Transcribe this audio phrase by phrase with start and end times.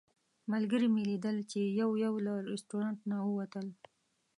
[0.51, 3.67] ملګري مې لیدل چې یو یو له رسټورانټ نه ووتل.